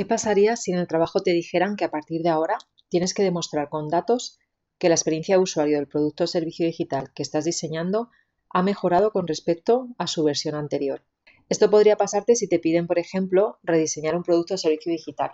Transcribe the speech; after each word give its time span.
¿Qué 0.00 0.06
pasaría 0.06 0.56
si 0.56 0.72
en 0.72 0.78
el 0.78 0.88
trabajo 0.88 1.20
te 1.20 1.32
dijeran 1.32 1.76
que 1.76 1.84
a 1.84 1.90
partir 1.90 2.22
de 2.22 2.30
ahora 2.30 2.56
tienes 2.88 3.12
que 3.12 3.22
demostrar 3.22 3.68
con 3.68 3.88
datos 3.88 4.38
que 4.78 4.88
la 4.88 4.94
experiencia 4.94 5.36
de 5.36 5.42
usuario 5.42 5.76
del 5.76 5.88
producto 5.88 6.24
o 6.24 6.26
servicio 6.26 6.64
digital 6.64 7.12
que 7.14 7.22
estás 7.22 7.44
diseñando 7.44 8.08
ha 8.48 8.62
mejorado 8.62 9.10
con 9.12 9.26
respecto 9.26 9.88
a 9.98 10.06
su 10.06 10.24
versión 10.24 10.54
anterior? 10.54 11.04
Esto 11.50 11.68
podría 11.68 11.98
pasarte 11.98 12.34
si 12.34 12.48
te 12.48 12.58
piden, 12.58 12.86
por 12.86 12.98
ejemplo, 12.98 13.58
rediseñar 13.62 14.16
un 14.16 14.22
producto 14.22 14.54
o 14.54 14.56
servicio 14.56 14.90
digital. 14.90 15.32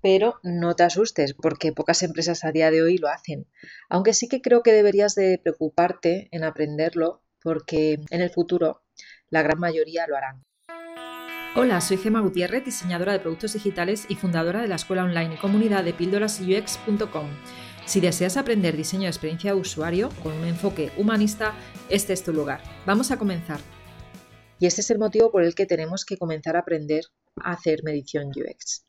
Pero 0.00 0.36
no 0.44 0.76
te 0.76 0.84
asustes 0.84 1.34
porque 1.34 1.72
pocas 1.72 2.04
empresas 2.04 2.44
a 2.44 2.52
día 2.52 2.70
de 2.70 2.80
hoy 2.80 2.98
lo 2.98 3.08
hacen. 3.08 3.48
Aunque 3.88 4.14
sí 4.14 4.28
que 4.28 4.40
creo 4.40 4.62
que 4.62 4.72
deberías 4.72 5.16
de 5.16 5.40
preocuparte 5.42 6.28
en 6.30 6.44
aprenderlo 6.44 7.24
porque 7.42 7.98
en 8.10 8.20
el 8.20 8.30
futuro 8.30 8.82
la 9.30 9.42
gran 9.42 9.58
mayoría 9.58 10.06
lo 10.06 10.16
harán. 10.16 10.44
Hola, 11.56 11.80
soy 11.80 11.98
Gema 11.98 12.20
Gutiérrez, 12.20 12.64
diseñadora 12.64 13.12
de 13.12 13.20
productos 13.20 13.52
digitales 13.52 14.06
y 14.08 14.16
fundadora 14.16 14.60
de 14.60 14.66
la 14.66 14.74
escuela 14.74 15.04
online 15.04 15.34
y 15.34 15.38
comunidad 15.38 15.84
de 15.84 15.94
píldorasux.com. 15.94 17.28
Si 17.86 18.00
deseas 18.00 18.36
aprender 18.36 18.76
diseño 18.76 19.04
de 19.04 19.10
experiencia 19.10 19.54
de 19.54 19.60
usuario 19.60 20.08
con 20.24 20.32
un 20.32 20.46
enfoque 20.46 20.90
humanista, 20.96 21.54
este 21.88 22.12
es 22.12 22.24
tu 22.24 22.32
lugar. 22.32 22.60
Vamos 22.86 23.12
a 23.12 23.18
comenzar. 23.18 23.60
Y 24.58 24.66
este 24.66 24.80
es 24.80 24.90
el 24.90 24.98
motivo 24.98 25.30
por 25.30 25.44
el 25.44 25.54
que 25.54 25.64
tenemos 25.64 26.04
que 26.04 26.16
comenzar 26.16 26.56
a 26.56 26.60
aprender 26.60 27.04
a 27.36 27.52
hacer 27.52 27.84
medición 27.84 28.30
UX. 28.30 28.84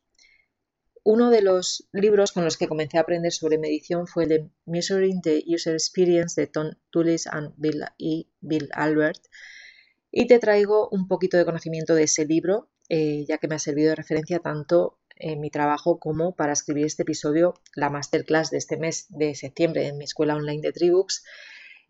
Uno 1.03 1.29
de 1.29 1.43
los 1.43 1.87
libros 1.91 2.31
con 2.31 2.45
los 2.45 2.57
que 2.57 2.67
comencé 2.67 2.97
a 2.97 3.01
aprender 3.01 3.31
sobre 3.31 3.59
medición 3.59 4.07
fue 4.07 4.23
el 4.23 4.29
de 4.29 4.49
Measuring 4.65 5.21
the 5.21 5.43
User 5.45 5.73
Experience 5.73 6.41
de 6.41 6.47
Tom 6.47 6.71
Tullis 6.89 7.29
y 7.99 8.27
Bill 8.41 8.69
Albert, 8.73 9.21
y 10.17 10.27
te 10.27 10.39
traigo 10.39 10.87
un 10.91 11.09
poquito 11.09 11.35
de 11.35 11.43
conocimiento 11.43 11.93
de 11.93 12.03
ese 12.03 12.25
libro, 12.25 12.69
eh, 12.87 13.25
ya 13.27 13.37
que 13.37 13.49
me 13.49 13.55
ha 13.55 13.59
servido 13.59 13.89
de 13.89 13.95
referencia 13.95 14.39
tanto 14.39 14.97
en 15.17 15.41
mi 15.41 15.49
trabajo 15.49 15.99
como 15.99 16.37
para 16.37 16.53
escribir 16.53 16.85
este 16.85 17.03
episodio, 17.03 17.53
la 17.75 17.89
masterclass 17.89 18.49
de 18.49 18.57
este 18.57 18.77
mes 18.77 19.07
de 19.09 19.35
septiembre 19.35 19.87
en 19.87 19.97
mi 19.97 20.05
escuela 20.05 20.37
online 20.37 20.61
de 20.61 20.71
Tribooks. 20.71 21.25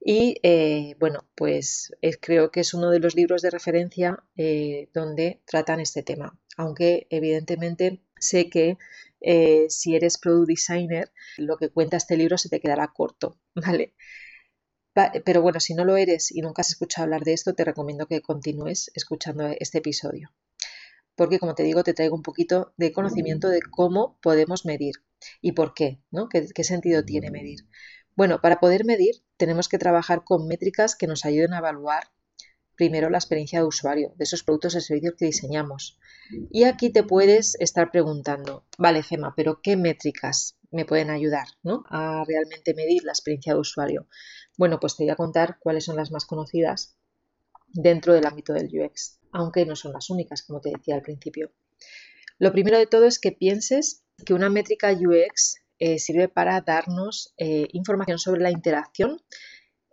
Y 0.03 0.39
eh, 0.41 0.95
bueno, 0.99 1.29
pues 1.35 1.93
creo 2.19 2.49
que 2.49 2.61
es 2.61 2.73
uno 2.73 2.89
de 2.89 2.99
los 2.99 3.13
libros 3.13 3.43
de 3.43 3.51
referencia 3.51 4.23
eh, 4.35 4.89
donde 4.91 5.43
tratan 5.45 5.79
este 5.79 6.01
tema. 6.01 6.35
Aunque 6.57 7.05
evidentemente 7.11 8.01
sé 8.19 8.49
que 8.49 8.77
si 9.69 9.95
eres 9.95 10.17
product 10.17 10.47
designer, 10.47 11.11
lo 11.37 11.57
que 11.57 11.69
cuenta 11.69 11.97
este 11.97 12.17
libro 12.17 12.39
se 12.39 12.49
te 12.49 12.59
quedará 12.59 12.87
corto, 12.87 13.37
¿vale? 13.55 13.93
Pero 15.25 15.41
bueno, 15.41 15.59
si 15.59 15.73
no 15.73 15.83
lo 15.83 15.97
eres 15.97 16.31
y 16.31 16.41
nunca 16.41 16.61
has 16.61 16.69
escuchado 16.69 17.03
hablar 17.03 17.23
de 17.23 17.33
esto, 17.33 17.53
te 17.53 17.65
recomiendo 17.65 18.05
que 18.07 18.21
continúes 18.21 18.91
escuchando 18.93 19.49
este 19.59 19.79
episodio. 19.79 20.31
Porque, 21.15 21.37
como 21.37 21.53
te 21.53 21.63
digo, 21.63 21.83
te 21.83 21.93
traigo 21.93 22.15
un 22.15 22.21
poquito 22.21 22.73
de 22.77 22.93
conocimiento 22.93 23.49
de 23.49 23.61
cómo 23.61 24.17
podemos 24.21 24.65
medir 24.65 24.95
y 25.41 25.51
por 25.51 25.73
qué, 25.73 25.99
¿no? 26.11 26.29
¿Qué, 26.29 26.63
sentido 26.63 27.03
tiene 27.03 27.29
medir? 27.29 27.67
Bueno, 28.15 28.39
para 28.41 28.61
poder 28.61 28.85
medir 28.85 29.15
tenemos 29.35 29.67
que 29.67 29.77
trabajar 29.77 30.23
con 30.23 30.47
métricas 30.47 30.95
que 30.95 31.07
nos 31.07 31.25
ayuden 31.25 31.53
a 31.53 31.59
evaluar 31.59 32.03
primero 32.75 33.09
la 33.09 33.17
experiencia 33.17 33.59
de 33.59 33.65
usuario 33.65 34.13
de 34.17 34.23
esos 34.23 34.43
productos 34.43 34.75
y 34.75 34.81
servicios 34.81 35.15
que 35.17 35.25
diseñamos. 35.25 35.99
Y 36.51 36.63
aquí 36.63 36.89
te 36.89 37.03
puedes 37.03 37.55
estar 37.59 37.91
preguntando, 37.91 38.65
vale, 38.77 39.03
Gema, 39.03 39.33
pero 39.35 39.61
¿qué 39.61 39.75
métricas 39.75 40.57
me 40.75 40.85
pueden 40.85 41.09
ayudar 41.09 41.47
¿no? 41.63 41.83
a 41.89 42.23
realmente 42.27 42.73
medir 42.73 43.03
la 43.03 43.11
experiencia 43.11 43.53
de 43.53 43.59
usuario? 43.59 44.07
Bueno, 44.57 44.79
pues 44.79 44.95
te 44.95 45.03
voy 45.03 45.11
a 45.11 45.15
contar 45.15 45.57
cuáles 45.59 45.85
son 45.85 45.95
las 45.95 46.11
más 46.11 46.25
conocidas 46.25 46.95
dentro 47.67 48.13
del 48.13 48.25
ámbito 48.25 48.53
del 48.53 48.67
UX, 48.67 49.19
aunque 49.31 49.65
no 49.65 49.75
son 49.75 49.93
las 49.93 50.09
únicas, 50.09 50.43
como 50.43 50.61
te 50.61 50.71
decía 50.71 50.95
al 50.95 51.01
principio. 51.01 51.51
Lo 52.37 52.51
primero 52.51 52.77
de 52.77 52.87
todo 52.87 53.05
es 53.05 53.19
que 53.19 53.31
pienses 53.31 54.03
que 54.25 54.33
una 54.33 54.49
métrica 54.49 54.91
UX 54.91 55.57
eh, 55.79 55.99
sirve 55.99 56.29
para 56.29 56.61
darnos 56.61 57.33
eh, 57.37 57.67
información 57.73 58.17
sobre 58.17 58.41
la 58.41 58.51
interacción 58.51 59.21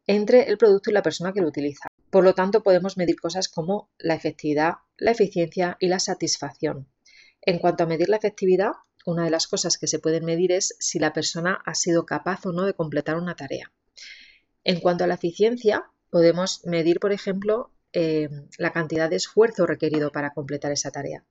entre 0.07 0.49
el 0.49 0.59
producto 0.59 0.91
y 0.91 0.93
la 0.93 1.03
persona 1.03 1.33
que 1.33 1.41
lo 1.41 1.49
utiliza. 1.49 1.89
Por 2.11 2.25
lo 2.25 2.35
tanto, 2.35 2.63
podemos 2.63 2.97
medir 2.97 3.21
cosas 3.21 3.49
como 3.49 3.91
la 3.99 4.15
efectividad, 4.15 4.75
la 4.97 5.13
eficiencia 5.13 5.77
y 5.81 5.89
la 5.89 5.99
satisfacción. 5.99 6.89
En 7.41 7.59
cuanto 7.59 7.85
a 7.85 7.87
medir 7.87 8.09
la 8.09 8.17
efectividad, 8.17 8.73
una 9.07 9.25
de 9.25 9.31
las 9.31 9.47
cosas 9.47 9.79
que 9.79 9.87
se 9.87 9.99
pueden 9.99 10.25
medir 10.25 10.53
es 10.53 10.75
si 10.79 10.99
la 10.99 11.13
persona 11.13 11.61
ha 11.65 11.75
sido 11.75 12.07
capaz 12.07 12.47
o 12.47 12.53
no 12.53 12.65
de 12.65 12.75
completar 12.75 13.17
una 13.17 13.37
tarea. 13.37 13.73
En 14.65 14.81
cuanto 14.81 15.05
a 15.05 15.07
la 15.07 15.15
eficiencia, 15.15 15.85
podemos 16.11 16.65
medir, 16.65 17.01
por 17.01 17.13
ejemplo, 17.13 17.71
eh, 17.93 18.29
la 18.59 18.73
cantidad 18.73 19.11
de 19.11 19.17
esfuerzo 19.17 19.67
requerido 19.67 20.13
para 20.13 20.33
completar 20.33 20.73
esa 20.73 20.91
tarea. 20.91 21.25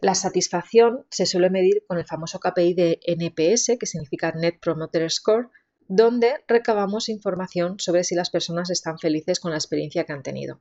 La 0.00 0.14
satisfacción 0.14 1.06
se 1.10 1.26
suele 1.26 1.50
medir 1.50 1.84
con 1.86 1.98
el 1.98 2.06
famoso 2.06 2.38
KPI 2.38 2.74
de 2.74 3.00
NPS, 3.06 3.78
que 3.78 3.86
significa 3.86 4.32
Net 4.32 4.58
Promoter 4.60 5.10
Score, 5.10 5.48
donde 5.88 6.44
recabamos 6.48 7.08
información 7.08 7.78
sobre 7.78 8.04
si 8.04 8.14
las 8.14 8.30
personas 8.30 8.70
están 8.70 8.98
felices 8.98 9.40
con 9.40 9.52
la 9.52 9.56
experiencia 9.56 10.04
que 10.04 10.12
han 10.12 10.22
tenido. 10.22 10.60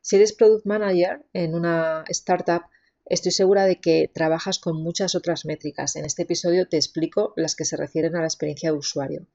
Si 0.00 0.16
eres 0.16 0.32
Product 0.32 0.66
Manager 0.66 1.24
en 1.32 1.54
una 1.54 2.04
startup, 2.08 2.62
estoy 3.06 3.32
segura 3.32 3.66
de 3.66 3.80
que 3.80 4.10
trabajas 4.12 4.58
con 4.58 4.82
muchas 4.82 5.14
otras 5.14 5.44
métricas. 5.44 5.96
En 5.96 6.04
este 6.04 6.22
episodio 6.22 6.68
te 6.68 6.76
explico 6.76 7.32
las 7.36 7.54
que 7.54 7.64
se 7.64 7.76
refieren 7.76 8.16
a 8.16 8.20
la 8.20 8.26
experiencia 8.26 8.70
de 8.70 8.78
usuario 8.78 9.26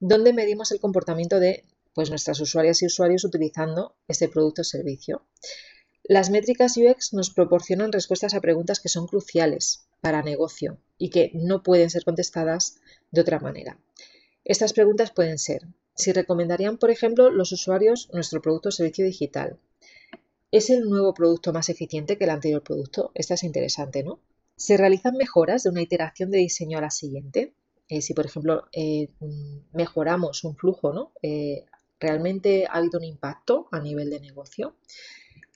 donde 0.00 0.32
medimos 0.32 0.70
el 0.72 0.80
comportamiento 0.80 1.40
de 1.40 1.64
pues, 1.94 2.10
nuestras 2.10 2.40
usuarias 2.40 2.82
y 2.82 2.86
usuarios 2.86 3.24
utilizando 3.24 3.94
este 4.08 4.28
producto 4.28 4.62
o 4.62 4.64
servicio. 4.64 5.22
Las 6.02 6.28
métricas 6.28 6.76
UX 6.76 7.14
nos 7.14 7.30
proporcionan 7.30 7.92
respuestas 7.92 8.34
a 8.34 8.40
preguntas 8.40 8.80
que 8.80 8.90
son 8.90 9.06
cruciales 9.06 9.86
para 10.02 10.22
negocio 10.22 10.78
y 10.98 11.08
que 11.08 11.30
no 11.32 11.62
pueden 11.62 11.88
ser 11.88 12.04
contestadas 12.04 12.76
de 13.10 13.22
otra 13.22 13.38
manera. 13.38 13.78
Estas 14.44 14.74
preguntas 14.74 15.10
pueden 15.10 15.38
ser 15.38 15.62
si 15.94 16.12
recomendarían, 16.12 16.76
por 16.76 16.90
ejemplo, 16.90 17.30
los 17.30 17.52
usuarios 17.52 18.10
nuestro 18.12 18.42
producto 18.42 18.68
o 18.68 18.72
servicio 18.72 19.06
digital. 19.06 19.58
¿Es 20.54 20.70
el 20.70 20.88
nuevo 20.88 21.14
producto 21.14 21.52
más 21.52 21.68
eficiente 21.68 22.16
que 22.16 22.22
el 22.22 22.30
anterior 22.30 22.62
producto? 22.62 23.10
Esta 23.16 23.34
es 23.34 23.42
interesante, 23.42 24.04
¿no? 24.04 24.20
¿Se 24.54 24.76
realizan 24.76 25.16
mejoras 25.16 25.64
de 25.64 25.70
una 25.70 25.82
iteración 25.82 26.30
de 26.30 26.38
diseño 26.38 26.78
a 26.78 26.80
la 26.80 26.90
siguiente? 26.90 27.54
Eh, 27.88 28.00
si, 28.00 28.14
por 28.14 28.26
ejemplo, 28.26 28.68
eh, 28.70 29.08
mejoramos 29.72 30.44
un 30.44 30.54
flujo, 30.54 30.92
¿no? 30.92 31.10
Eh, 31.22 31.64
¿Realmente 31.98 32.66
ha 32.66 32.74
habido 32.74 33.00
un 33.00 33.04
impacto 33.04 33.66
a 33.72 33.80
nivel 33.80 34.10
de 34.10 34.20
negocio? 34.20 34.76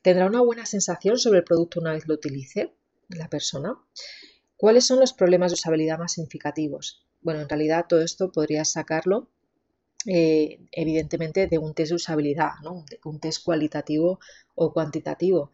¿Tendrá 0.02 0.26
una 0.26 0.40
buena 0.40 0.66
sensación 0.66 1.16
sobre 1.16 1.38
el 1.38 1.44
producto 1.44 1.78
una 1.78 1.92
vez 1.92 2.08
lo 2.08 2.14
utilice 2.14 2.74
la 3.08 3.28
persona? 3.28 3.78
¿Cuáles 4.56 4.84
son 4.84 4.98
los 4.98 5.12
problemas 5.12 5.52
de 5.52 5.54
usabilidad 5.54 6.00
más 6.00 6.14
significativos? 6.14 7.06
Bueno, 7.20 7.42
en 7.42 7.48
realidad 7.48 7.86
todo 7.88 8.02
esto 8.02 8.32
podría 8.32 8.64
sacarlo 8.64 9.28
evidentemente 10.04 11.46
de 11.48 11.58
un 11.58 11.74
test 11.74 11.90
de 11.90 11.96
usabilidad, 11.96 12.52
¿no? 12.62 12.84
un 13.04 13.20
test 13.20 13.44
cualitativo 13.44 14.20
o 14.54 14.72
cuantitativo. 14.72 15.50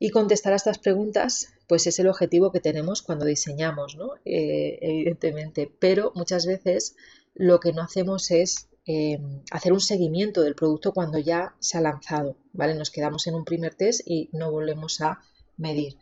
Y 0.00 0.10
contestar 0.10 0.52
a 0.52 0.56
estas 0.56 0.78
preguntas, 0.78 1.54
pues 1.66 1.86
es 1.86 1.98
el 1.98 2.06
objetivo 2.06 2.52
que 2.52 2.60
tenemos 2.60 3.02
cuando 3.02 3.24
diseñamos, 3.24 3.96
¿no? 3.96 4.12
Eh, 4.24 4.78
evidentemente. 4.80 5.70
Pero 5.80 6.12
muchas 6.14 6.46
veces 6.46 6.94
lo 7.34 7.58
que 7.58 7.72
no 7.72 7.82
hacemos 7.82 8.30
es 8.30 8.68
eh, 8.86 9.18
hacer 9.50 9.72
un 9.72 9.80
seguimiento 9.80 10.42
del 10.42 10.54
producto 10.54 10.92
cuando 10.92 11.18
ya 11.18 11.54
se 11.58 11.78
ha 11.78 11.80
lanzado, 11.80 12.36
¿vale? 12.52 12.74
Nos 12.74 12.90
quedamos 12.90 13.26
en 13.26 13.34
un 13.34 13.44
primer 13.44 13.74
test 13.74 14.02
y 14.06 14.30
no 14.32 14.52
volvemos 14.52 15.00
a 15.00 15.20
medir. 15.56 15.96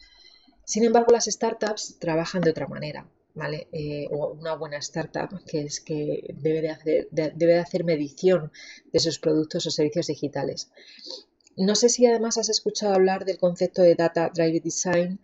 Sin 0.64 0.84
embargo, 0.84 1.12
las 1.12 1.24
startups 1.24 1.98
trabajan 1.98 2.42
de 2.42 2.50
otra 2.50 2.68
manera, 2.68 3.08
¿vale? 3.36 3.68
Eh, 3.70 4.08
o 4.10 4.32
una 4.32 4.54
buena 4.54 4.78
startup 4.78 5.44
que 5.44 5.60
es 5.60 5.80
que 5.80 6.34
debe 6.34 6.62
de 6.62 6.70
hacer, 6.70 7.08
debe 7.10 7.52
de 7.52 7.58
hacer 7.58 7.84
medición 7.84 8.50
de 8.92 8.98
sus 8.98 9.18
productos 9.18 9.66
o 9.66 9.70
servicios 9.70 10.06
digitales. 10.08 10.70
No 11.56 11.74
sé 11.74 11.88
si 11.90 12.06
además 12.06 12.38
has 12.38 12.48
escuchado 12.48 12.94
hablar 12.94 13.24
del 13.24 13.38
concepto 13.38 13.82
de 13.82 13.94
Data 13.94 14.30
Driven 14.34 14.62
Design, 14.62 15.20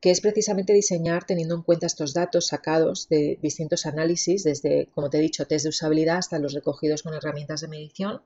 que 0.00 0.10
es 0.10 0.20
precisamente 0.20 0.72
diseñar 0.72 1.24
teniendo 1.24 1.56
en 1.56 1.62
cuenta 1.62 1.86
estos 1.86 2.14
datos 2.14 2.46
sacados 2.46 3.08
de 3.08 3.38
distintos 3.42 3.84
análisis, 3.84 4.44
desde, 4.44 4.88
como 4.94 5.10
te 5.10 5.18
he 5.18 5.20
dicho, 5.20 5.46
test 5.46 5.64
de 5.64 5.70
usabilidad 5.70 6.18
hasta 6.18 6.38
los 6.38 6.54
recogidos 6.54 7.02
con 7.02 7.14
herramientas 7.14 7.60
de 7.60 7.68
medición, 7.68 8.22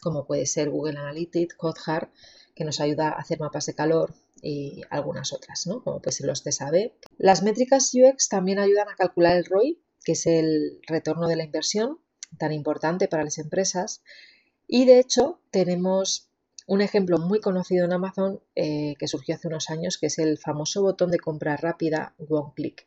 como 0.00 0.26
puede 0.26 0.46
ser 0.46 0.70
Google 0.70 0.98
Analytics, 0.98 1.54
Codehard, 1.54 2.10
que 2.54 2.64
nos 2.64 2.80
ayuda 2.80 3.10
a 3.10 3.20
hacer 3.20 3.38
mapas 3.40 3.66
de 3.66 3.74
calor 3.74 4.14
y 4.44 4.82
algunas 4.90 5.32
otras, 5.32 5.66
¿no? 5.66 5.82
como 5.82 6.00
puede 6.00 6.12
ser 6.12 6.26
los 6.26 6.42
test 6.42 6.62
AB. 6.62 6.92
Las 7.16 7.42
métricas 7.42 7.90
UX 7.94 8.28
también 8.28 8.58
ayudan 8.58 8.88
a 8.88 8.94
calcular 8.94 9.36
el 9.36 9.46
ROI, 9.46 9.80
que 10.04 10.12
es 10.12 10.26
el 10.26 10.80
retorno 10.86 11.28
de 11.28 11.36
la 11.36 11.44
inversión, 11.44 11.98
tan 12.38 12.52
importante 12.52 13.08
para 13.08 13.24
las 13.24 13.38
empresas. 13.38 14.02
Y 14.66 14.84
de 14.84 14.98
hecho, 14.98 15.40
tenemos 15.50 16.28
un 16.66 16.82
ejemplo 16.82 17.18
muy 17.18 17.40
conocido 17.40 17.86
en 17.86 17.92
Amazon 17.94 18.40
eh, 18.54 18.96
que 18.98 19.08
surgió 19.08 19.34
hace 19.34 19.48
unos 19.48 19.70
años, 19.70 19.96
que 19.96 20.06
es 20.06 20.18
el 20.18 20.36
famoso 20.36 20.82
botón 20.82 21.10
de 21.10 21.18
compra 21.18 21.56
rápida 21.56 22.14
One 22.28 22.52
Click, 22.54 22.86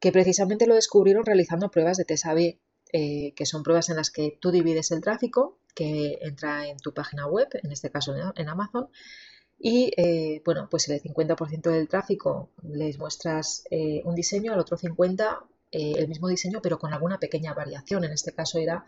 que 0.00 0.12
precisamente 0.12 0.66
lo 0.66 0.74
descubrieron 0.74 1.26
realizando 1.26 1.70
pruebas 1.70 1.98
de 1.98 2.04
test 2.06 2.26
A-B, 2.26 2.58
eh, 2.92 3.34
que 3.34 3.46
son 3.46 3.62
pruebas 3.62 3.90
en 3.90 3.96
las 3.96 4.10
que 4.10 4.38
tú 4.40 4.50
divides 4.50 4.92
el 4.92 5.02
tráfico 5.02 5.58
que 5.74 6.18
entra 6.22 6.68
en 6.68 6.78
tu 6.78 6.94
página 6.94 7.26
web, 7.26 7.48
en 7.62 7.72
este 7.72 7.90
caso 7.90 8.14
en 8.36 8.48
Amazon, 8.48 8.88
y 9.66 9.90
eh, 9.96 10.42
bueno, 10.44 10.68
pues 10.70 10.90
el 10.90 11.00
50% 11.00 11.70
del 11.70 11.88
tráfico 11.88 12.50
les 12.64 12.98
muestras 12.98 13.64
eh, 13.70 14.02
un 14.04 14.14
diseño, 14.14 14.52
al 14.52 14.58
otro 14.58 14.76
50% 14.76 15.38
eh, 15.72 15.94
el 15.96 16.06
mismo 16.06 16.28
diseño 16.28 16.60
pero 16.62 16.78
con 16.78 16.92
alguna 16.92 17.18
pequeña 17.18 17.54
variación. 17.54 18.04
En 18.04 18.12
este 18.12 18.32
caso 18.32 18.58
era 18.58 18.84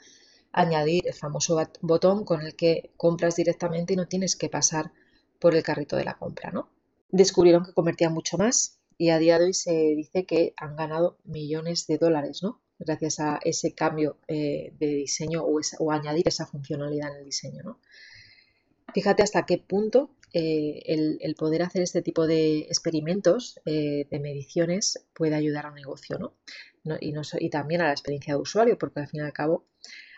añadir 0.52 1.06
el 1.06 1.14
famoso 1.14 1.58
botón 1.81 2.26
con 2.26 2.43
el 2.43 2.55
que 2.56 2.90
compras 2.99 3.37
directamente 3.37 3.94
y 3.94 3.96
no 3.96 4.06
tienes 4.06 4.37
que 4.37 4.50
pasar 4.50 4.93
por 5.40 5.55
el 5.55 5.62
carrito 5.62 5.96
de 5.96 6.05
la 6.05 6.19
compra. 6.19 6.50
¿no? 6.50 6.69
Descubrieron 7.08 7.64
que 7.64 7.73
convertían 7.73 8.12
mucho 8.12 8.37
más 8.37 8.78
y 8.99 9.08
a 9.08 9.19
día 9.19 9.38
de 9.38 9.46
hoy 9.46 9.55
se 9.55 9.73
dice 9.73 10.26
que 10.26 10.52
han 10.58 10.76
ganado 10.76 11.17
millones 11.25 11.87
de 11.87 11.96
dólares 11.96 12.43
¿no? 12.43 12.61
gracias 12.78 13.19
a 13.20 13.40
ese 13.43 13.75
cambio 13.75 14.19
de 14.28 14.75
diseño 14.78 15.43
o, 15.43 15.58
o, 15.78 15.90
añadir 15.90 16.28
esa 16.28 16.44
funcionalidad 16.44 17.12
en 17.12 17.20
el 17.20 17.25
diseño. 17.25 17.62
¿no? 17.62 17.81
Fíjate 18.93 19.23
hasta 19.23 19.46
qué 19.46 19.56
punto 19.56 20.11
eh, 20.38 21.19
el, 21.23 21.35
poder 21.35 21.62
hacer 21.62 21.81
este 21.81 22.03
tipo 22.03 22.27
de 22.27 22.59
experimentos, 22.59 23.59
eh, 23.65 24.06
de 24.11 24.21
mediciones, 24.21 25.06
puede 25.15 25.35
ayudar 25.35 25.65
a 25.65 25.71
un 25.71 25.77
negocio, 25.77 26.19
¿no? 26.19 26.35
y, 27.00 27.49
también 27.49 27.81
a 27.81 27.85
la 27.85 27.93
experiencia 27.93 28.35
de 28.35 28.41
usuario, 28.41 28.77
porque 28.77 29.00
al 29.00 29.09
fin 29.09 29.21
y 29.21 29.25
al 29.25 29.33
cabo, 29.33 29.65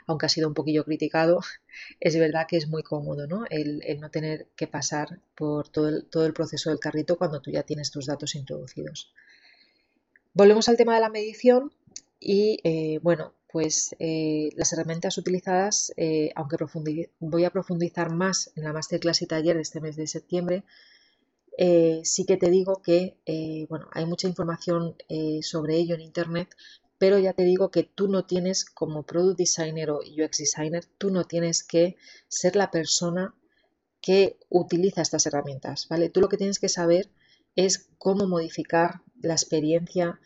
aunque 0.08 0.26
ha 0.26 0.28
sido 0.28 0.48
un 0.48 0.54
poquillo 0.54 0.84
criticado, 0.84 1.38
es 2.00 2.18
verdad 2.18 2.48
que 2.48 2.56
es 2.56 2.66
muy 2.66 2.82
cómodo, 2.82 3.28
¿no? 3.28 3.44
El, 3.48 3.80
no 4.00 4.10
tener 4.10 4.48
que 4.56 4.66
pasar 4.66 5.20
por 5.36 5.68
todo 5.68 5.88
el, 5.88 6.06
todo 6.06 6.26
el 6.26 6.32
proceso 6.32 6.70
del 6.70 6.80
carrito 6.80 7.16
cuando 7.16 7.40
tú 7.40 7.52
ya 7.52 7.62
tienes 7.62 7.92
tus 7.92 8.06
datos 8.06 8.34
introducidos. 8.34 9.12
Volvemos 10.34 10.68
al 10.68 10.76
tema 10.76 10.96
de 10.96 11.00
la 11.00 11.10
medición 11.10 11.72
y, 12.18 12.58
eh, 12.64 12.98
bueno, 13.04 13.34
pues 13.50 13.96
eh, 13.98 14.50
las 14.56 14.72
herramientas 14.72 15.16
utilizadas, 15.16 15.92
eh, 15.96 16.30
aunque 16.36 16.56
voy 17.18 17.44
a 17.44 17.50
profundizar 17.50 18.12
más 18.12 18.52
en 18.56 18.64
la 18.64 18.72
masterclass 18.72 19.22
y 19.22 19.26
taller 19.26 19.56
de 19.56 19.62
este 19.62 19.80
mes 19.80 19.96
de 19.96 20.06
septiembre, 20.06 20.64
eh, 21.56 22.00
sí 22.04 22.24
que 22.24 22.36
te 22.36 22.50
digo 22.50 22.82
que 22.82 23.16
bueno, 23.68 23.88
hay 23.92 24.06
mucha 24.06 24.28
información 24.28 24.96
sobre 25.42 25.76
ello 25.76 25.94
en 25.94 26.02
Internet, 26.02 26.54
pero 26.98 27.18
ya 27.18 27.32
te 27.32 27.44
digo 27.44 27.70
que 27.70 27.84
tú 27.84 28.08
no 28.08 28.26
tienes 28.26 28.64
como 28.64 29.02
product 29.04 29.38
designer 29.38 29.90
o 29.90 29.98
UX 29.98 30.38
designer, 30.38 30.84
tú 30.98 31.10
no 31.10 31.24
tienes 31.24 31.64
que 31.64 31.96
ser 32.28 32.54
la 32.54 32.70
persona 32.70 33.34
que 34.00 34.38
utiliza 34.48 35.02
estas 35.02 35.26
herramientas, 35.26 35.88
¿vale? 35.88 36.10
Tú 36.10 36.20
lo 36.20 36.28
que 36.28 36.36
tienes 36.36 36.58
que 36.58 36.68
saber 36.68 37.10
es 37.56 37.88
cómo 37.98 38.28
modificar 38.28 39.00
la 39.20 39.34
experiencia 39.34 40.20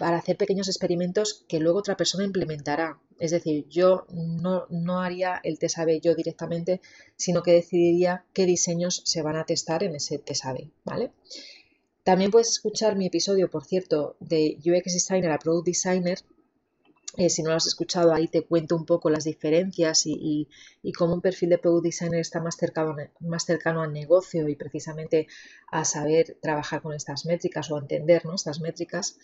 para 0.00 0.16
hacer 0.16 0.38
pequeños 0.38 0.66
experimentos 0.68 1.44
que 1.46 1.60
luego 1.60 1.78
otra 1.78 1.94
persona 1.94 2.24
implementará. 2.24 2.98
Es 3.18 3.32
decir, 3.32 3.68
yo 3.68 4.06
no, 4.08 4.98
haría 4.98 5.38
el 5.44 5.58
test 5.58 5.76
yo 6.02 6.14
directamente, 6.14 6.80
sino 7.16 7.42
que 7.42 7.52
decidiría 7.52 8.24
qué 8.32 8.46
diseños 8.46 9.02
se 9.04 9.20
van 9.20 9.36
a 9.36 9.44
testar 9.44 9.82
en 9.82 9.94
ese 9.94 10.18
test 10.18 10.44
¿vale? 10.84 11.10
También 12.02 12.30
puedes 12.30 12.48
escuchar 12.48 12.96
mi 12.96 13.08
episodio, 13.08 13.50
por 13.50 13.66
cierto, 13.66 14.16
de 14.20 14.56
UX 14.64 14.94
Designer 14.94 15.32
a 15.32 15.38
Product 15.38 15.66
Designer. 15.66 16.18
Eh, 17.18 17.28
si 17.28 17.42
no 17.42 17.50
lo 17.50 17.56
has 17.56 17.66
escuchado, 17.66 18.14
ahí 18.14 18.26
te 18.26 18.40
cuento 18.40 18.76
un 18.76 18.86
poco 18.86 19.10
las 19.10 19.24
diferencias 19.24 20.04
y, 20.06 20.48
cómo 20.96 21.12
un 21.12 21.20
perfil 21.20 21.50
de 21.50 21.58
Product 21.58 21.84
Designer 21.84 22.20
está 22.20 22.40
más 22.40 22.56
cercano, 22.56 22.96
más 23.18 23.44
cercano 23.44 23.82
al 23.82 23.92
negocio 23.92 24.48
y 24.48 24.56
precisamente 24.56 25.26
a 25.70 25.84
saber 25.84 26.38
trabajar 26.40 26.80
con 26.80 26.94
estas 26.94 27.26
métricas 27.26 27.70
o 27.70 27.76
entender 27.76 28.22
estas 28.34 28.60
métricas. 28.60 29.18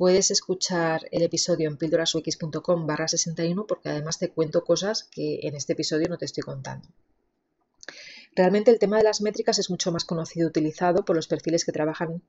Puedes 0.00 0.30
escuchar 0.30 1.06
el 1.10 1.22
episodio 1.24 1.68
en 1.68 1.76
píldorasux.com 1.76 2.86
barra 2.86 3.06
61 3.06 3.66
porque 3.66 3.90
además 3.90 4.18
te 4.18 4.30
cuento 4.30 4.64
cosas 4.64 5.04
que 5.04 5.40
en 5.42 5.54
este 5.54 5.74
episodio 5.74 6.08
no 6.08 6.16
te 6.16 6.24
estoy 6.24 6.42
contando. 6.42 6.88
Realmente 8.34 8.70
el 8.70 8.78
tema 8.78 8.96
de 8.96 9.04
las 9.04 9.20
métricas 9.20 9.58
es 9.58 9.68
mucho 9.68 9.92
más 9.92 10.06
conocido 10.06 10.46
y 10.46 10.48
utilizado 10.48 11.04
por 11.04 11.16
los 11.16 11.28
perfiles 11.28 11.66
que 11.66 11.72
trabajan 11.72 12.22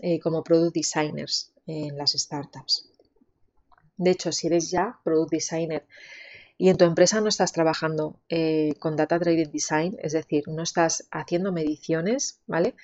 eh, 0.00 0.20
como 0.20 0.44
product 0.44 0.74
designers 0.74 1.54
en 1.66 1.96
las 1.96 2.12
startups. 2.12 2.90
De 3.96 4.10
hecho, 4.10 4.30
si 4.30 4.48
eres 4.48 4.70
ya 4.70 5.00
product 5.02 5.30
designer 5.30 5.86
y 6.58 6.68
en 6.68 6.76
tu 6.76 6.84
empresa 6.84 7.22
no 7.22 7.28
estás 7.28 7.52
trabajando 7.52 8.20
eh, 8.28 8.74
con 8.80 8.96
data 8.96 9.18
driven 9.18 9.50
design, 9.50 9.96
es 10.02 10.12
decir, 10.12 10.44
no 10.46 10.62
estás 10.62 11.08
haciendo 11.10 11.52
mediciones, 11.52 12.42
¿vale? 12.46 12.74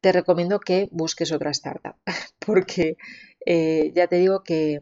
Te 0.00 0.12
recomiendo 0.12 0.60
que 0.60 0.88
busques 0.92 1.32
otra 1.32 1.50
startup, 1.50 1.96
porque 2.38 2.96
eh, 3.44 3.92
ya 3.94 4.06
te 4.08 4.16
digo 4.16 4.42
que, 4.42 4.80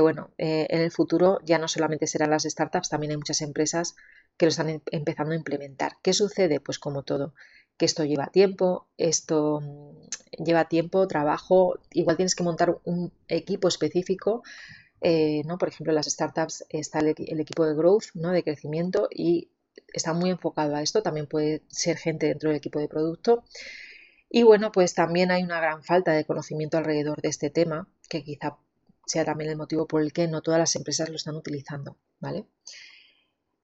bueno, 0.00 0.30
eh, 0.38 0.66
en 0.70 0.82
el 0.82 0.90
futuro 0.90 1.38
ya 1.44 1.58
no 1.58 1.68
solamente 1.68 2.06
serán 2.06 2.30
las 2.30 2.44
startups, 2.44 2.88
también 2.88 3.12
hay 3.12 3.16
muchas 3.16 3.42
empresas 3.42 3.96
que 4.36 4.46
lo 4.46 4.50
están 4.50 4.68
em, 4.68 4.80
empezando 4.90 5.32
a 5.32 5.36
implementar. 5.36 5.92
¿Qué 6.02 6.12
sucede? 6.12 6.60
Pues 6.60 6.78
como 6.78 7.02
todo, 7.02 7.34
que 7.78 7.86
esto 7.86 8.04
lleva 8.04 8.28
tiempo, 8.28 8.88
esto 8.98 9.60
mm, 9.60 10.44
lleva 10.44 10.68
tiempo, 10.68 11.06
trabajo, 11.08 11.78
igual 11.92 12.16
tienes 12.16 12.34
que 12.34 12.44
montar 12.44 12.78
un 12.84 13.12
equipo 13.28 13.68
específico. 13.68 14.42
Eh, 15.02 15.42
¿no? 15.44 15.58
Por 15.58 15.68
ejemplo, 15.68 15.92
en 15.92 15.96
las 15.96 16.06
startups 16.06 16.64
está 16.70 17.00
el, 17.00 17.14
el, 17.18 17.40
equipo 17.40 17.66
de 17.66 17.74
growth, 17.74 18.06
¿no? 18.14 18.32
de 18.32 18.42
crecimiento, 18.42 19.08
y 19.10 19.50
está 19.92 20.12
muy 20.14 20.30
enfocado 20.30 20.74
a 20.74 20.82
esto. 20.82 21.02
También 21.02 21.26
puede 21.26 21.62
ser 21.68 21.96
gente 21.96 22.26
dentro 22.26 22.50
del 22.50 22.58
equipo 22.58 22.80
de 22.80 22.88
producto. 22.88 23.44
Y 24.28 24.42
bueno, 24.42 24.72
pues 24.72 24.94
también 24.94 25.30
hay 25.30 25.42
una 25.42 25.60
gran 25.60 25.84
falta 25.84 26.12
de 26.12 26.24
conocimiento 26.24 26.78
alrededor 26.78 27.20
de 27.22 27.28
este 27.28 27.50
tema, 27.50 27.88
que 28.08 28.24
quizá 28.24 28.56
sea 29.06 29.24
también 29.24 29.50
el 29.50 29.56
motivo 29.56 29.86
por 29.86 30.02
el 30.02 30.12
que 30.12 30.26
no 30.26 30.42
todas 30.42 30.58
las 30.58 30.74
empresas 30.74 31.08
lo 31.08 31.16
están 31.16 31.36
utilizando, 31.36 31.96
¿vale? 32.18 32.44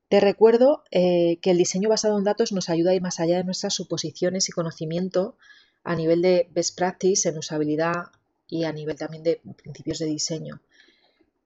Te 0.08 0.20
recuerdo 0.20 0.84
eh, 0.90 1.38
que 1.40 1.50
el 1.50 1.58
diseño 1.58 1.88
basado 1.88 2.18
en 2.18 2.24
datos 2.24 2.52
nos 2.52 2.68
ayuda 2.68 2.90
a 2.90 2.94
ir 2.94 3.02
más 3.02 3.18
allá 3.18 3.38
de 3.38 3.44
nuestras 3.44 3.74
suposiciones 3.74 4.48
y 4.48 4.52
conocimiento 4.52 5.36
a 5.84 5.96
nivel 5.96 6.22
de 6.22 6.48
best 6.52 6.76
practice 6.76 7.28
en 7.28 7.38
usabilidad 7.38 8.12
y 8.46 8.64
a 8.64 8.72
nivel 8.72 8.96
también 8.96 9.22
de 9.22 9.40
principios 9.56 9.98
de 9.98 10.06
diseño. 10.06 10.60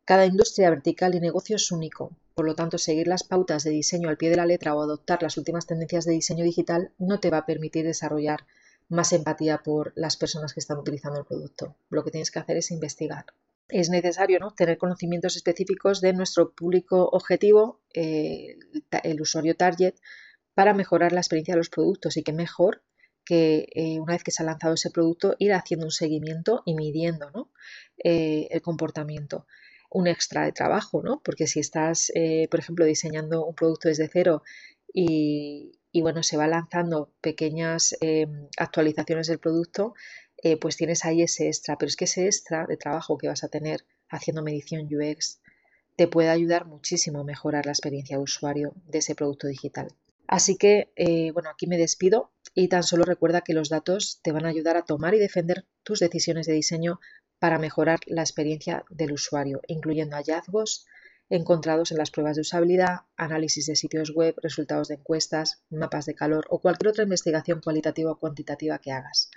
Cada 0.04 0.26
industria 0.26 0.70
vertical 0.70 1.14
y 1.14 1.20
negocio 1.20 1.56
es 1.56 1.70
único, 1.70 2.10
por 2.34 2.44
lo 2.44 2.54
tanto, 2.54 2.76
seguir 2.76 3.06
las 3.06 3.22
pautas 3.22 3.64
de 3.64 3.70
diseño 3.70 4.08
al 4.08 4.18
pie 4.18 4.30
de 4.30 4.36
la 4.36 4.46
letra 4.46 4.74
o 4.74 4.82
adoptar 4.82 5.22
las 5.22 5.38
últimas 5.38 5.66
tendencias 5.66 6.04
de 6.04 6.12
diseño 6.12 6.44
digital 6.44 6.92
no 6.98 7.18
te 7.18 7.30
va 7.30 7.38
a 7.38 7.46
permitir 7.46 7.86
desarrollar 7.86 8.46
más 8.88 9.12
empatía 9.12 9.58
por 9.58 9.92
las 9.96 10.16
personas 10.16 10.52
que 10.52 10.60
están 10.60 10.78
utilizando 10.78 11.20
el 11.20 11.26
producto. 11.26 11.76
Lo 11.90 12.04
que 12.04 12.10
tienes 12.10 12.30
que 12.30 12.38
hacer 12.38 12.56
es 12.56 12.70
investigar. 12.70 13.26
Es 13.68 13.90
necesario 13.90 14.38
¿no? 14.38 14.52
tener 14.52 14.78
conocimientos 14.78 15.36
específicos 15.36 16.00
de 16.00 16.12
nuestro 16.12 16.52
público 16.52 17.08
objetivo, 17.08 17.80
eh, 17.94 18.58
el 19.02 19.20
usuario 19.20 19.56
target, 19.56 19.94
para 20.54 20.72
mejorar 20.72 21.12
la 21.12 21.20
experiencia 21.20 21.54
de 21.54 21.58
los 21.58 21.68
productos 21.68 22.16
y 22.16 22.22
que 22.22 22.32
mejor 22.32 22.82
que 23.24 23.68
eh, 23.74 23.98
una 23.98 24.12
vez 24.12 24.22
que 24.22 24.30
se 24.30 24.44
ha 24.44 24.46
lanzado 24.46 24.74
ese 24.74 24.90
producto 24.90 25.34
ir 25.40 25.52
haciendo 25.52 25.86
un 25.86 25.90
seguimiento 25.90 26.62
y 26.64 26.76
midiendo 26.76 27.28
¿no? 27.32 27.50
Eh, 28.02 28.46
el 28.50 28.62
comportamiento 28.62 29.46
un 29.90 30.06
extra 30.08 30.44
de 30.44 30.52
trabajo, 30.52 31.00
¿no? 31.02 31.22
Porque 31.24 31.46
si 31.46 31.60
estás, 31.60 32.12
por 32.50 32.60
ejemplo, 32.60 32.84
diseñando 32.84 33.46
un 33.46 33.54
producto 33.54 33.88
desde 33.88 34.08
cero 34.12 34.42
y, 34.92 35.78
y 35.96 36.02
bueno, 36.02 36.22
se 36.22 36.36
va 36.36 36.46
lanzando 36.46 37.10
pequeñas 37.22 37.96
em, 38.02 38.48
actualizaciones 38.58 39.28
del 39.28 39.38
producto, 39.38 39.94
eh, 40.36 40.58
pues 40.58 40.76
tienes 40.76 41.06
ahí 41.06 41.22
ese 41.22 41.46
extra. 41.46 41.78
Pero 41.78 41.88
es 41.88 41.96
que 41.96 42.04
ese 42.04 42.26
extra 42.26 42.66
de 42.66 42.76
trabajo 42.76 43.16
que 43.16 43.28
vas 43.28 43.44
a 43.44 43.48
tener 43.48 43.86
haciendo 44.10 44.42
medición 44.42 44.86
UX 44.94 45.40
te 45.96 46.06
puede 46.06 46.28
ayudar 46.28 46.66
muchísimo 46.66 47.20
a 47.20 47.24
mejorar 47.24 47.64
la 47.64 47.72
experiencia 47.72 48.18
de 48.18 48.22
usuario 48.22 48.74
de 48.86 48.98
ese 48.98 49.14
producto 49.14 49.46
digital. 49.46 49.88
Así 50.26 50.58
que, 50.58 50.92
eh, 50.96 51.30
bueno, 51.30 51.48
aquí 51.48 51.66
me 51.66 51.78
despido 51.78 52.30
y 52.52 52.68
tan 52.68 52.82
solo 52.82 53.04
recuerda 53.04 53.40
que 53.40 53.54
los 53.54 53.70
datos 53.70 54.20
te 54.22 54.32
van 54.32 54.44
a 54.44 54.50
ayudar 54.50 54.76
a 54.76 54.84
tomar 54.84 55.14
y 55.14 55.18
defender 55.18 55.64
tus 55.82 56.00
decisiones 56.00 56.46
de 56.46 56.52
diseño 56.52 57.00
para 57.38 57.58
mejorar 57.58 58.00
la 58.04 58.20
experiencia 58.20 58.84
del 58.90 59.12
usuario, 59.12 59.62
incluyendo 59.66 60.16
hallazgos, 60.16 60.84
encontrados 61.28 61.90
en 61.90 61.98
las 61.98 62.10
pruebas 62.10 62.36
de 62.36 62.42
usabilidad, 62.42 63.00
análisis 63.16 63.66
de 63.66 63.76
sitios 63.76 64.12
web, 64.14 64.34
resultados 64.42 64.88
de 64.88 64.94
encuestas, 64.94 65.62
mapas 65.70 66.06
de 66.06 66.14
calor 66.14 66.46
o 66.50 66.60
cualquier 66.60 66.90
otra 66.90 67.04
investigación 67.04 67.60
cualitativa 67.60 68.12
o 68.12 68.18
cuantitativa 68.18 68.78
que 68.78 68.92
hagas. 68.92 69.30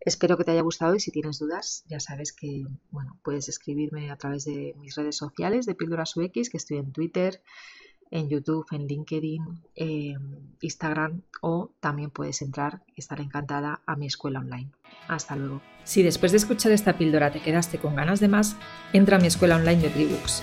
Espero 0.00 0.36
que 0.36 0.44
te 0.44 0.50
haya 0.50 0.62
gustado 0.62 0.94
y 0.94 1.00
si 1.00 1.12
tienes 1.12 1.38
dudas, 1.38 1.84
ya 1.86 2.00
sabes 2.00 2.32
que 2.32 2.64
bueno, 2.90 3.20
puedes 3.22 3.48
escribirme 3.48 4.10
a 4.10 4.16
través 4.16 4.44
de 4.44 4.74
mis 4.78 4.96
redes 4.96 5.16
sociales 5.16 5.66
de 5.66 5.74
Píldoras 5.74 6.16
UX, 6.16 6.50
que 6.50 6.56
estoy 6.56 6.78
en 6.78 6.92
Twitter, 6.92 7.40
en 8.10 8.28
YouTube, 8.28 8.66
en 8.72 8.86
LinkedIn, 8.86 9.62
Instagram 10.60 11.22
o 11.40 11.72
también 11.80 12.10
puedes 12.10 12.42
entrar 12.42 12.82
estar 12.96 13.20
encantada 13.20 13.80
a 13.86 13.96
mi 13.96 14.06
escuela 14.06 14.40
online. 14.40 14.72
Hasta 15.08 15.36
luego. 15.36 15.62
Si 15.84 16.02
después 16.02 16.32
de 16.32 16.38
escuchar 16.38 16.72
esta 16.72 16.98
píldora 16.98 17.30
te 17.30 17.40
quedaste 17.40 17.78
con 17.78 17.94
ganas 17.94 18.20
de 18.20 18.28
más, 18.28 18.56
entra 18.92 19.18
a 19.18 19.20
mi 19.20 19.28
escuela 19.28 19.56
online 19.56 19.82
de 19.82 19.90
Tribooks 19.90 20.42